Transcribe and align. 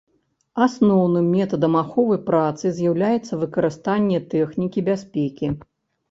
Асноўным 0.65 1.25
метадам 1.33 1.73
аховы 1.81 2.15
працы 2.29 2.71
з'яўляецца 2.77 3.33
выкарыстанне 3.43 4.19
тэхнікі 4.31 4.79
бяспекі. 4.89 5.51